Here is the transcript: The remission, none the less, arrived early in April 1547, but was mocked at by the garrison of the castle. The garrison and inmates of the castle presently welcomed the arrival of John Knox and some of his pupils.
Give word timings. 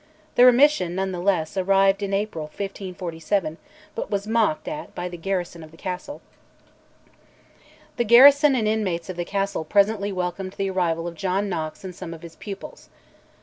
The 0.33 0.45
remission, 0.45 0.95
none 0.95 1.11
the 1.11 1.19
less, 1.19 1.55
arrived 1.55 2.01
early 2.01 2.07
in 2.07 2.13
April 2.15 2.45
1547, 2.45 3.59
but 3.93 4.09
was 4.09 4.25
mocked 4.25 4.67
at 4.67 4.95
by 4.95 5.07
the 5.07 5.15
garrison 5.15 5.63
of 5.63 5.69
the 5.69 5.77
castle. 5.77 6.21
The 7.97 8.03
garrison 8.03 8.55
and 8.55 8.67
inmates 8.67 9.11
of 9.11 9.15
the 9.15 9.23
castle 9.25 9.63
presently 9.63 10.11
welcomed 10.11 10.53
the 10.53 10.71
arrival 10.71 11.07
of 11.07 11.13
John 11.13 11.49
Knox 11.49 11.83
and 11.83 11.93
some 11.93 12.15
of 12.15 12.23
his 12.23 12.35
pupils. 12.35 12.89